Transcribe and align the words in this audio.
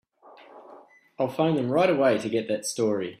I'll 1.19 1.27
phone 1.29 1.55
them 1.57 1.69
right 1.69 1.87
away 1.89 2.17
to 2.17 2.27
get 2.29 2.47
that 2.47 2.65
story. 2.65 3.09